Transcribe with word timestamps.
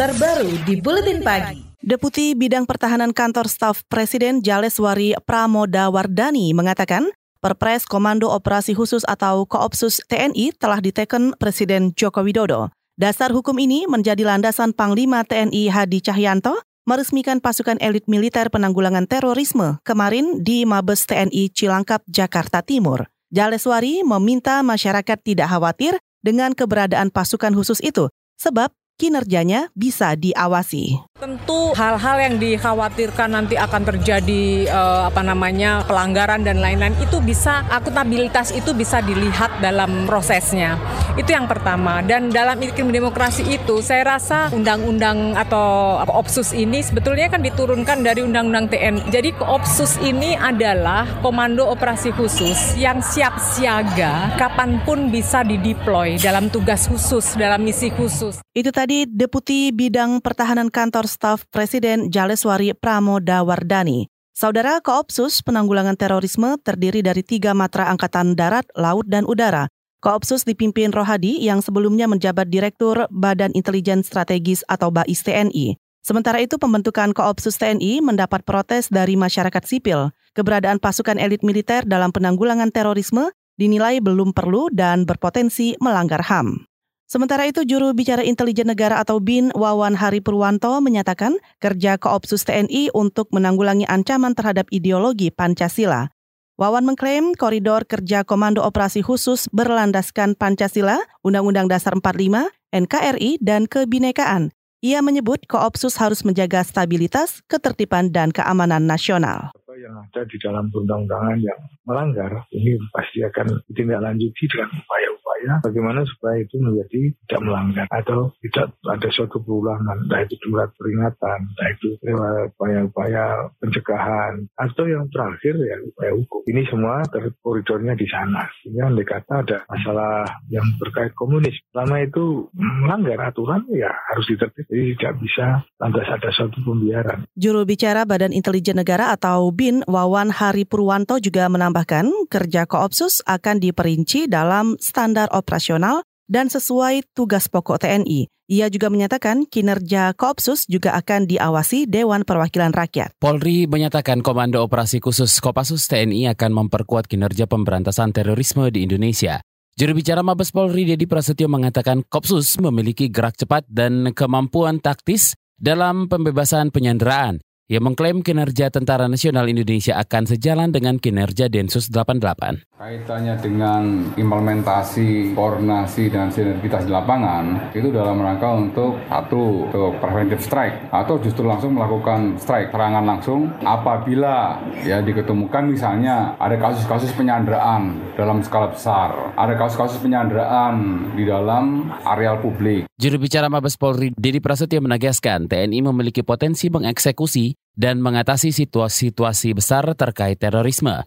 terbaru 0.00 0.48
di 0.64 0.80
Buletin 0.80 1.20
Pagi. 1.20 1.60
Deputi 1.84 2.32
Bidang 2.32 2.64
Pertahanan 2.64 3.12
Kantor 3.12 3.52
Staf 3.52 3.84
Presiden 3.84 4.40
Jaleswari 4.40 5.12
Pramodawardani 5.28 6.56
mengatakan 6.56 7.12
Perpres 7.44 7.84
Komando 7.84 8.32
Operasi 8.32 8.72
Khusus 8.72 9.04
atau 9.04 9.44
Koopsus 9.44 10.00
TNI 10.08 10.56
telah 10.56 10.80
diteken 10.80 11.36
Presiden 11.36 11.92
Joko 11.92 12.24
Widodo. 12.24 12.72
Dasar 12.96 13.28
hukum 13.28 13.60
ini 13.60 13.84
menjadi 13.84 14.24
landasan 14.24 14.72
Panglima 14.72 15.20
TNI 15.20 15.68
Hadi 15.68 16.00
Cahyanto 16.00 16.56
meresmikan 16.88 17.36
pasukan 17.36 17.76
elit 17.76 18.08
militer 18.08 18.48
penanggulangan 18.48 19.04
terorisme 19.04 19.84
kemarin 19.84 20.40
di 20.40 20.64
Mabes 20.64 21.04
TNI 21.04 21.52
Cilangkap, 21.52 22.00
Jakarta 22.08 22.64
Timur. 22.64 23.04
Jaleswari 23.28 24.00
meminta 24.00 24.64
masyarakat 24.64 25.20
tidak 25.20 25.52
khawatir 25.52 26.00
dengan 26.24 26.56
keberadaan 26.56 27.12
pasukan 27.12 27.52
khusus 27.52 27.84
itu, 27.84 28.08
sebab 28.40 28.72
kinerjanya 29.00 29.72
bisa 29.72 30.12
diawasi. 30.12 31.00
Tentu 31.16 31.72
hal-hal 31.72 32.16
yang 32.20 32.36
dikhawatirkan 32.36 33.32
nanti 33.32 33.56
akan 33.56 33.88
terjadi 33.88 34.68
eh, 34.68 35.02
apa 35.08 35.24
namanya 35.24 35.80
pelanggaran 35.88 36.44
dan 36.44 36.60
lain-lain 36.60 36.92
itu 37.00 37.16
bisa 37.24 37.64
akuntabilitas 37.72 38.52
itu 38.52 38.76
bisa 38.76 39.00
dilihat 39.00 39.64
dalam 39.64 40.04
prosesnya. 40.04 40.76
Itu 41.16 41.32
yang 41.32 41.48
pertama 41.48 42.04
dan 42.04 42.28
dalam 42.28 42.60
iklim 42.60 42.92
demokrasi 42.92 43.48
itu 43.48 43.80
saya 43.80 44.20
rasa 44.20 44.52
undang-undang 44.52 45.32
atau 45.32 46.00
opsus 46.12 46.52
ini 46.52 46.84
sebetulnya 46.84 47.32
kan 47.32 47.40
diturunkan 47.40 48.04
dari 48.04 48.20
undang-undang 48.20 48.68
TNI. 48.68 49.08
Jadi 49.08 49.32
opsus 49.40 49.96
ini 50.04 50.36
adalah 50.36 51.08
komando 51.24 51.64
operasi 51.70 52.12
khusus 52.12 52.76
yang 52.76 53.00
siap 53.00 53.38
siaga 53.38 54.34
kapan 54.34 54.82
pun 54.82 55.08
bisa 55.08 55.46
dideploy 55.46 56.18
dalam 56.18 56.50
tugas 56.50 56.90
khusus, 56.90 57.38
dalam 57.38 57.62
misi 57.62 57.88
khusus. 57.94 58.42
Itu 58.50 58.74
tadi 58.74 58.89
Deputi 58.90 59.70
Bidang 59.70 60.18
Pertahanan 60.18 60.66
Kantor 60.66 61.06
Staf 61.06 61.46
Presiden 61.54 62.10
Jaleswari 62.10 62.74
Pramodawardani. 62.74 64.10
Saudara 64.34 64.82
Koopsus 64.82 65.46
Penanggulangan 65.46 65.94
Terorisme 65.94 66.58
terdiri 66.58 66.98
dari 66.98 67.22
tiga 67.22 67.54
matra 67.54 67.86
Angkatan 67.86 68.34
Darat, 68.34 68.66
Laut, 68.74 69.06
dan 69.06 69.30
Udara. 69.30 69.70
Koopsus 70.02 70.42
dipimpin 70.42 70.90
Rohadi 70.90 71.38
yang 71.38 71.62
sebelumnya 71.62 72.10
menjabat 72.10 72.50
Direktur 72.50 73.06
Badan 73.14 73.54
Intelijen 73.54 74.02
Strategis 74.02 74.66
atau 74.66 74.90
BAIS 74.90 75.22
TNI. 75.22 75.78
Sementara 76.02 76.42
itu 76.42 76.58
pembentukan 76.58 77.14
Koopsus 77.14 77.62
TNI 77.62 78.02
mendapat 78.02 78.42
protes 78.42 78.90
dari 78.90 79.14
masyarakat 79.14 79.62
sipil. 79.70 80.10
Keberadaan 80.34 80.82
pasukan 80.82 81.14
elit 81.14 81.46
militer 81.46 81.86
dalam 81.86 82.10
penanggulangan 82.10 82.74
terorisme 82.74 83.30
dinilai 83.54 84.02
belum 84.02 84.34
perlu 84.34 84.66
dan 84.74 85.06
berpotensi 85.06 85.78
melanggar 85.78 86.26
HAM. 86.26 86.69
Sementara 87.10 87.42
itu, 87.42 87.66
juru 87.66 87.90
bicara 87.90 88.22
intelijen 88.22 88.70
negara 88.70 89.02
atau 89.02 89.18
BIN 89.18 89.50
Wawan 89.58 89.98
Hari 89.98 90.22
Purwanto 90.22 90.78
menyatakan 90.78 91.42
kerja 91.58 91.98
Koopsus 91.98 92.46
TNI 92.46 92.94
untuk 92.94 93.34
menanggulangi 93.34 93.82
ancaman 93.90 94.38
terhadap 94.38 94.70
ideologi 94.70 95.34
Pancasila. 95.34 96.14
Wawan 96.54 96.86
mengklaim 96.86 97.34
koridor 97.34 97.82
kerja 97.82 98.22
Komando 98.22 98.62
Operasi 98.62 99.02
Khusus 99.02 99.50
berlandaskan 99.50 100.38
Pancasila, 100.38 101.02
Undang-Undang 101.26 101.66
Dasar 101.66 101.98
45, 101.98 102.46
NKRI, 102.70 103.42
dan 103.42 103.66
kebinekaan. 103.66 104.54
Ia 104.78 105.02
menyebut 105.02 105.50
Koopsus 105.50 105.98
harus 105.98 106.22
menjaga 106.22 106.62
stabilitas, 106.62 107.42
ketertiban, 107.50 108.14
dan 108.14 108.30
keamanan 108.30 108.86
nasional 108.86 109.50
yang 109.80 109.96
ada 109.96 110.22
di 110.28 110.36
dalam 110.36 110.68
perundang-undangan 110.68 111.38
yang 111.40 111.60
melanggar 111.88 112.44
ini 112.52 112.76
pasti 112.92 113.24
akan 113.24 113.64
ditindaklanjuti 113.72 114.44
dengan 114.52 114.68
upaya 114.76 115.08
ya 115.42 115.54
bagaimana 115.64 116.04
supaya 116.04 116.40
itu 116.44 116.56
menjadi 116.60 117.16
tidak 117.26 117.40
melanggar 117.44 117.86
atau 117.88 118.32
tidak 118.44 118.76
ada 118.84 119.08
suatu 119.08 119.40
perulangan 119.40 119.96
entah 120.06 120.20
itu 120.24 120.34
surat 120.44 120.68
peringatan 120.76 121.38
entah 121.50 121.68
itu 121.72 121.88
upaya-upaya 122.00 123.50
pencegahan 123.58 124.44
atau 124.58 124.84
yang 124.84 125.06
terakhir 125.08 125.54
ya 125.56 125.76
upaya 125.84 126.12
hukum. 126.14 126.40
Ini 126.46 126.62
semua 126.68 127.02
koridornya 127.40 127.94
di 127.96 128.06
sana. 128.08 128.44
Sehingga 128.60 128.92
andai 128.92 129.06
kata 129.06 129.34
ada 129.46 129.58
masalah 129.66 130.26
yang 130.52 130.66
berkait 130.76 131.16
komunis 131.16 131.56
selama 131.72 132.02
itu 132.04 132.48
melanggar 132.54 133.18
aturan 133.30 133.64
ya 133.72 133.90
harus 134.12 134.26
ditertib. 134.28 134.66
Jadi 134.68 134.98
tidak 134.98 135.14
bisa 135.22 135.46
lantas 135.80 136.06
ada 136.10 136.28
suatu 136.34 136.58
pembiaran. 136.60 137.24
Juru 137.34 137.64
bicara 137.64 138.04
Badan 138.04 138.34
Intelijen 138.34 138.78
Negara 138.78 139.14
atau 139.14 139.48
BIN 139.54 139.86
Wawan 139.86 140.34
Hari 140.34 140.68
Purwanto 140.68 141.16
juga 141.22 141.48
menambahkan 141.48 142.28
kerja 142.28 142.68
Koopsus 142.68 143.24
akan 143.24 143.62
diperinci 143.62 144.28
dalam 144.28 144.76
standar 144.76 145.29
operasional 145.32 146.04
dan 146.30 146.46
sesuai 146.46 147.10
tugas 147.14 147.50
pokok 147.50 147.82
TNI. 147.82 148.30
Ia 148.50 148.66
juga 148.66 148.90
menyatakan 148.90 149.46
kinerja 149.46 150.10
Koopsus 150.18 150.66
juga 150.66 150.98
akan 150.98 151.30
diawasi 151.30 151.86
Dewan 151.86 152.26
Perwakilan 152.26 152.74
Rakyat. 152.74 153.14
Polri 153.22 153.70
menyatakan 153.70 154.26
Komando 154.26 154.58
Operasi 154.66 154.98
Khusus 154.98 155.38
Kopassus 155.38 155.86
TNI 155.86 156.34
akan 156.34 156.66
memperkuat 156.66 157.06
kinerja 157.06 157.46
pemberantasan 157.46 158.10
terorisme 158.10 158.66
di 158.74 158.82
Indonesia. 158.90 159.38
Juru 159.78 160.02
bicara 160.02 160.26
Mabes 160.26 160.50
Polri 160.50 160.82
Dedi 160.82 161.06
Prasetyo 161.06 161.46
mengatakan 161.46 162.02
Kopsus 162.02 162.58
memiliki 162.58 163.06
gerak 163.06 163.38
cepat 163.38 163.70
dan 163.70 164.10
kemampuan 164.18 164.82
taktis 164.82 165.38
dalam 165.54 166.10
pembebasan 166.10 166.74
penyanderaan. 166.74 167.38
Ia 167.70 167.78
mengklaim 167.78 168.26
kinerja 168.26 168.66
Tentara 168.66 169.06
Nasional 169.06 169.46
Indonesia 169.46 169.94
akan 169.94 170.26
sejalan 170.26 170.74
dengan 170.74 170.98
kinerja 170.98 171.46
Densus 171.46 171.86
88. 171.86 172.66
Kaitannya 172.74 173.38
dengan 173.38 174.10
implementasi, 174.18 175.38
koordinasi, 175.38 176.10
dan 176.10 176.34
sinergitas 176.34 176.82
di 176.82 176.90
lapangan 176.90 177.70
itu 177.70 177.94
dalam 177.94 178.18
rangka 178.18 178.58
untuk 178.58 178.98
satu, 179.06 179.70
untuk 179.70 180.02
preventive 180.02 180.42
strike 180.42 180.90
atau 180.90 181.22
justru 181.22 181.46
langsung 181.46 181.78
melakukan 181.78 182.42
strike 182.42 182.74
serangan 182.74 183.06
langsung 183.06 183.54
apabila 183.62 184.58
ya 184.82 184.98
diketemukan 184.98 185.70
misalnya 185.70 186.34
ada 186.42 186.58
kasus-kasus 186.58 187.14
penyanderaan 187.14 188.02
dalam 188.18 188.42
skala 188.42 188.74
besar, 188.74 189.30
ada 189.38 189.54
kasus-kasus 189.54 190.02
penyanderaan 190.02 191.06
di 191.14 191.22
dalam 191.22 191.86
areal 192.02 192.42
publik. 192.42 192.90
Juru 192.98 193.22
bicara 193.22 193.46
Mabes 193.46 193.78
Polri 193.78 194.10
Dedi 194.18 194.42
Prasetyo 194.42 194.82
menegaskan 194.82 195.46
TNI 195.46 195.86
memiliki 195.86 196.26
potensi 196.26 196.66
mengeksekusi 196.66 197.59
dan 197.80 198.04
mengatasi 198.04 198.52
situasi-situasi 198.52 199.56
besar 199.56 199.88
terkait 199.96 200.36
terorisme. 200.36 201.00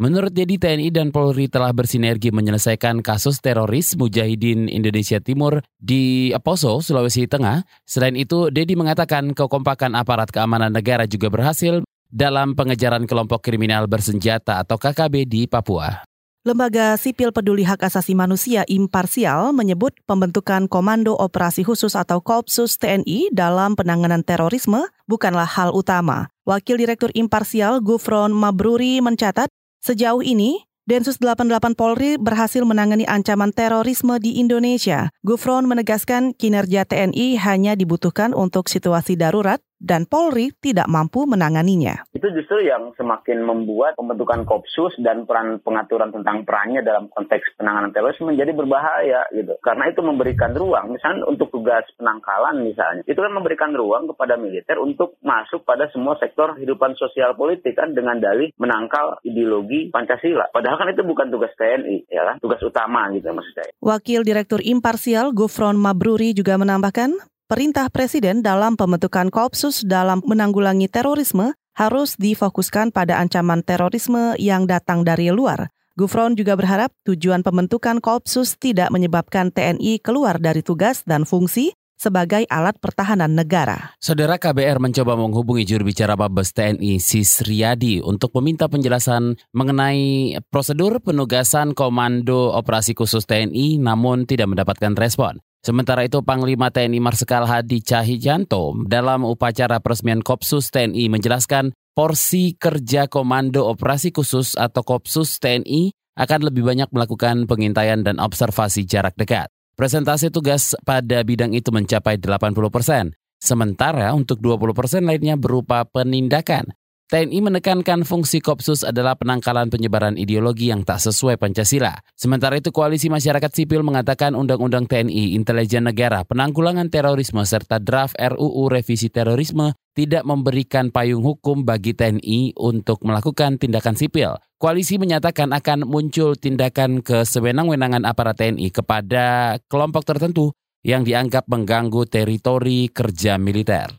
Menurut 0.00 0.32
Dedi, 0.32 0.56
TNI 0.56 0.88
dan 0.88 1.12
Polri 1.12 1.50
telah 1.50 1.76
bersinergi 1.76 2.32
menyelesaikan 2.32 3.04
kasus 3.04 3.42
teroris 3.44 3.92
Mujahidin 4.00 4.64
Indonesia 4.64 5.20
Timur 5.20 5.60
di 5.76 6.32
Poso, 6.40 6.80
Sulawesi 6.80 7.28
Tengah. 7.28 7.66
Selain 7.84 8.16
itu, 8.16 8.48
Dedi 8.48 8.80
mengatakan 8.80 9.36
kekompakan 9.36 9.92
aparat 9.92 10.32
keamanan 10.32 10.72
negara 10.72 11.04
juga 11.04 11.28
berhasil 11.28 11.84
dalam 12.08 12.56
pengejaran 12.56 13.04
kelompok 13.04 13.44
kriminal 13.44 13.84
bersenjata 13.92 14.64
atau 14.64 14.80
KKB 14.80 15.28
di 15.28 15.44
Papua. 15.44 16.09
Lembaga 16.40 16.96
Sipil 16.96 17.36
Peduli 17.36 17.68
Hak 17.68 17.84
Asasi 17.84 18.16
Manusia 18.16 18.64
Imparsial 18.64 19.52
menyebut 19.52 19.92
pembentukan 20.08 20.72
Komando 20.72 21.12
Operasi 21.12 21.68
Khusus 21.68 21.92
atau 21.92 22.24
Koopsus 22.24 22.80
TNI 22.80 23.28
dalam 23.28 23.76
penanganan 23.76 24.24
terorisme 24.24 24.88
bukanlah 25.04 25.44
hal 25.44 25.68
utama. 25.76 26.32
Wakil 26.48 26.80
Direktur 26.80 27.12
Imparsial 27.12 27.84
Gufron 27.84 28.32
Mabruri 28.32 29.04
mencatat, 29.04 29.52
sejauh 29.84 30.24
ini 30.24 30.64
Densus 30.88 31.20
88 31.20 31.76
Polri 31.76 32.16
berhasil 32.16 32.64
menangani 32.64 33.04
ancaman 33.04 33.52
terorisme 33.52 34.16
di 34.16 34.40
Indonesia. 34.40 35.12
Gufron 35.20 35.68
menegaskan 35.68 36.32
kinerja 36.32 36.88
TNI 36.88 37.36
hanya 37.36 37.76
dibutuhkan 37.76 38.32
untuk 38.32 38.66
situasi 38.72 39.14
darurat 39.14 39.60
dan 39.80 40.04
Polri 40.04 40.52
tidak 40.60 40.86
mampu 40.92 41.24
menanganinya. 41.24 42.04
Itu 42.12 42.28
justru 42.36 42.68
yang 42.68 42.92
semakin 43.00 43.40
membuat 43.42 43.96
pembentukan 43.96 44.44
Kopsus 44.44 44.92
dan 45.00 45.24
peran 45.24 45.64
pengaturan 45.64 46.12
tentang 46.12 46.44
perannya 46.44 46.84
dalam 46.84 47.08
konteks 47.08 47.56
penanganan 47.56 47.90
terorisme 47.96 48.28
menjadi 48.28 48.52
berbahaya 48.52 49.24
gitu. 49.32 49.56
Karena 49.64 49.88
itu 49.88 50.04
memberikan 50.04 50.52
ruang, 50.52 50.92
misalnya 50.92 51.24
untuk 51.24 51.48
tugas 51.48 51.88
penangkalan 51.96 52.60
misalnya, 52.60 53.02
itu 53.08 53.16
kan 53.16 53.32
memberikan 53.32 53.72
ruang 53.72 54.04
kepada 54.12 54.36
militer 54.36 54.76
untuk 54.76 55.16
masuk 55.24 55.64
pada 55.64 55.88
semua 55.90 56.20
sektor 56.20 56.52
kehidupan 56.54 56.94
sosial 57.00 57.32
politik 57.32 57.72
kan 57.72 57.96
dengan 57.96 58.20
dalih 58.20 58.52
menangkal 58.60 59.16
ideologi 59.24 59.88
Pancasila. 59.88 60.52
Padahal 60.52 60.76
kan 60.76 60.92
itu 60.92 61.02
bukan 61.02 61.32
tugas 61.32 61.56
TNI, 61.56 62.04
ya 62.12 62.22
kan? 62.28 62.36
Tugas 62.36 62.60
utama 62.60 63.08
gitu 63.16 63.32
maksud 63.32 63.54
saya. 63.56 63.72
Wakil 63.80 64.28
Direktur 64.28 64.60
Imparsial 64.60 65.32
Gufron 65.32 65.80
Mabruri 65.80 66.36
juga 66.36 66.60
menambahkan, 66.60 67.16
perintah 67.50 67.90
Presiden 67.90 68.46
dalam 68.46 68.78
pembentukan 68.78 69.26
Koopsus 69.26 69.82
dalam 69.82 70.22
menanggulangi 70.22 70.86
terorisme 70.86 71.58
harus 71.74 72.14
difokuskan 72.14 72.94
pada 72.94 73.18
ancaman 73.18 73.66
terorisme 73.66 74.38
yang 74.38 74.70
datang 74.70 75.02
dari 75.02 75.34
luar. 75.34 75.74
Gufron 75.98 76.38
juga 76.38 76.54
berharap 76.54 76.94
tujuan 77.02 77.42
pembentukan 77.42 77.98
Koopsus 77.98 78.54
tidak 78.54 78.94
menyebabkan 78.94 79.50
TNI 79.50 79.98
keluar 79.98 80.38
dari 80.38 80.62
tugas 80.62 81.02
dan 81.02 81.26
fungsi 81.26 81.74
sebagai 81.98 82.46
alat 82.46 82.78
pertahanan 82.78 83.34
negara. 83.34 83.98
Saudara 83.98 84.38
KBR 84.38 84.78
mencoba 84.78 85.18
menghubungi 85.18 85.66
juru 85.66 85.90
bicara 85.90 86.14
Mabes 86.14 86.54
TNI 86.54 87.02
Sisriyadi 87.02 87.98
untuk 88.00 88.30
meminta 88.38 88.70
penjelasan 88.70 89.36
mengenai 89.50 90.38
prosedur 90.48 91.02
penugasan 91.02 91.74
Komando 91.74 92.54
Operasi 92.54 92.94
Khusus 92.94 93.26
TNI 93.26 93.82
namun 93.82 94.24
tidak 94.24 94.48
mendapatkan 94.54 94.94
respon. 94.94 95.42
Sementara 95.60 96.08
itu 96.08 96.24
Panglima 96.24 96.72
TNI 96.72 97.04
Marsikal 97.04 97.44
Hadi 97.44 97.84
Cahyanto 97.84 98.72
dalam 98.88 99.28
upacara 99.28 99.76
peresmian 99.76 100.24
Kopsus 100.24 100.72
TNI 100.72 101.12
menjelaskan 101.12 101.76
porsi 101.92 102.56
kerja 102.56 103.12
Komando 103.12 103.68
Operasi 103.68 104.08
Khusus 104.08 104.56
atau 104.56 104.80
Kopsus 104.80 105.36
TNI 105.36 105.92
akan 106.16 106.40
lebih 106.48 106.64
banyak 106.64 106.88
melakukan 106.96 107.44
pengintaian 107.44 108.00
dan 108.00 108.16
observasi 108.16 108.88
jarak 108.88 109.12
dekat. 109.20 109.52
Presentasi 109.76 110.32
tugas 110.32 110.72
pada 110.80 111.20
bidang 111.20 111.52
itu 111.52 111.68
mencapai 111.68 112.16
80 112.16 112.56
persen, 112.72 113.12
sementara 113.36 114.16
untuk 114.16 114.40
20 114.40 114.72
persen 114.72 115.04
lainnya 115.04 115.36
berupa 115.36 115.84
penindakan. 115.84 116.72
TNI 117.10 117.42
menekankan 117.42 118.06
fungsi 118.06 118.38
Kopsus 118.38 118.86
adalah 118.86 119.18
penangkalan 119.18 119.66
penyebaran 119.66 120.14
ideologi 120.14 120.70
yang 120.70 120.86
tak 120.86 121.02
sesuai 121.02 121.42
Pancasila. 121.42 121.98
Sementara 122.14 122.54
itu 122.54 122.70
Koalisi 122.70 123.10
Masyarakat 123.10 123.50
Sipil 123.50 123.82
mengatakan 123.82 124.38
Undang-Undang 124.38 124.86
TNI, 124.86 125.34
Intelijen 125.34 125.90
Negara, 125.90 126.22
Penanggulangan 126.22 126.86
Terorisme, 126.86 127.42
serta 127.42 127.82
draft 127.82 128.14
RUU 128.14 128.70
Revisi 128.70 129.10
Terorisme 129.10 129.74
tidak 129.90 130.22
memberikan 130.22 130.94
payung 130.94 131.26
hukum 131.26 131.66
bagi 131.66 131.98
TNI 131.98 132.54
untuk 132.54 133.02
melakukan 133.02 133.58
tindakan 133.58 133.98
sipil. 133.98 134.38
Koalisi 134.62 134.94
menyatakan 135.02 135.50
akan 135.50 135.90
muncul 135.90 136.38
tindakan 136.38 137.02
kesewenang-wenangan 137.02 138.06
aparat 138.06 138.38
TNI 138.38 138.70
kepada 138.70 139.58
kelompok 139.66 140.06
tertentu 140.06 140.54
yang 140.86 141.02
dianggap 141.02 141.42
mengganggu 141.50 142.06
teritori 142.06 142.86
kerja 142.86 143.34
militer. 143.34 143.98